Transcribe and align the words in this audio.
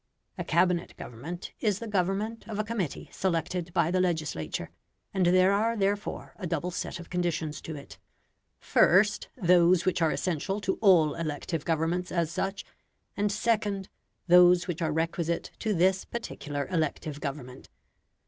A 0.35 0.43
Cabinet 0.43 0.97
government 0.97 1.51
is 1.59 1.77
the 1.77 1.85
government 1.87 2.49
of 2.49 2.57
a 2.57 2.63
committee 2.63 3.07
selected 3.11 3.71
by 3.71 3.91
the 3.91 3.99
legislature, 3.99 4.71
and 5.13 5.27
there 5.27 5.51
are 5.51 5.77
therefore 5.77 6.33
a 6.37 6.47
double 6.47 6.71
set 6.71 6.99
of 6.99 7.11
conditions 7.11 7.61
to 7.61 7.75
it: 7.75 7.99
first, 8.57 9.29
those 9.37 9.85
which 9.85 10.01
are 10.01 10.09
essential 10.09 10.59
to 10.61 10.79
all 10.81 11.13
elective 11.13 11.65
governments 11.65 12.11
as 12.11 12.31
such; 12.31 12.65
and 13.15 13.31
second, 13.31 13.89
those 14.25 14.67
which 14.67 14.81
are 14.81 14.91
requisite 14.91 15.51
to 15.59 15.71
this 15.71 16.03
particular 16.03 16.67
elective 16.69 17.21
government. 17.21 17.69